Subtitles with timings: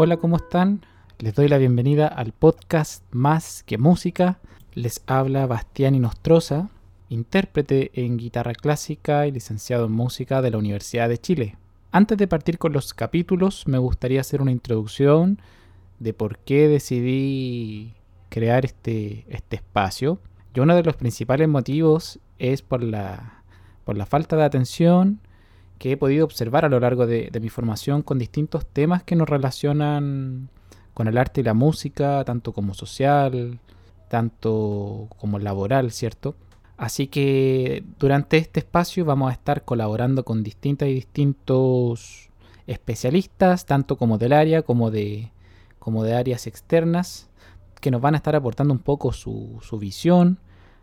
[0.00, 0.86] Hola, ¿cómo están?
[1.18, 4.38] Les doy la bienvenida al podcast Más que Música.
[4.72, 6.70] Les habla Bastián Inostroza,
[7.08, 11.56] intérprete en guitarra clásica y licenciado en música de la Universidad de Chile.
[11.90, 15.40] Antes de partir con los capítulos, me gustaría hacer una introducción
[15.98, 17.94] de por qué decidí
[18.28, 20.20] crear este, este espacio.
[20.54, 23.42] Y uno de los principales motivos es por la,
[23.84, 25.18] por la falta de atención
[25.78, 29.28] que he podido observar a lo largo de, mi formación con distintos temas que nos
[29.28, 30.50] relacionan
[30.92, 33.60] con el arte y la música, tanto como social,
[34.08, 36.34] tanto como laboral, ¿cierto?
[36.76, 42.30] Así que durante este espacio vamos a estar colaborando con distintas y distintos
[42.66, 45.32] especialistas, tanto como del área como de,
[45.78, 47.30] como de áreas externas,
[47.80, 50.38] que nos van a estar aportando un poco su, su visión.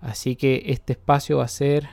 [0.00, 1.88] Así que este espacio va a ser,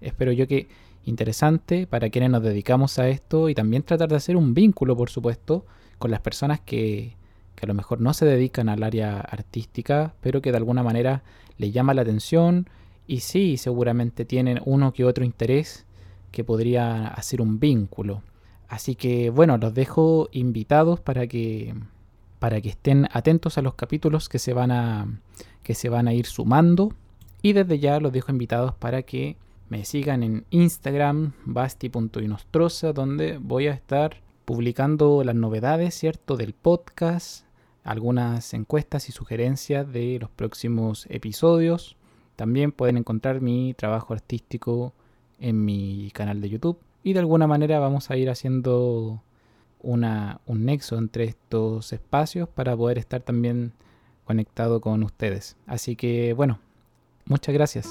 [0.00, 0.68] espero yo que
[1.06, 5.08] interesante para quienes nos dedicamos a esto y también tratar de hacer un vínculo, por
[5.08, 5.64] supuesto,
[5.98, 7.16] con las personas que,
[7.54, 11.22] que a lo mejor no se dedican al área artística, pero que de alguna manera
[11.56, 12.68] les llama la atención
[13.06, 15.86] y sí, seguramente tienen uno que otro interés
[16.32, 18.22] que podría hacer un vínculo.
[18.68, 21.74] Así que bueno, los dejo invitados para que
[22.38, 25.06] para que estén atentos a los capítulos que se van a
[25.62, 26.92] que se van a ir sumando
[27.42, 29.36] y desde ya los dejo invitados para que
[29.68, 37.44] me sigan en Instagram, basti.inostroza, donde voy a estar publicando las novedades, ¿cierto?, del podcast,
[37.82, 41.96] algunas encuestas y sugerencias de los próximos episodios.
[42.36, 44.92] También pueden encontrar mi trabajo artístico
[45.40, 46.78] en mi canal de YouTube.
[47.02, 49.22] Y de alguna manera vamos a ir haciendo
[49.80, 53.72] una, un nexo entre estos espacios para poder estar también
[54.24, 55.56] conectado con ustedes.
[55.66, 56.58] Así que bueno,
[57.26, 57.88] muchas gracias.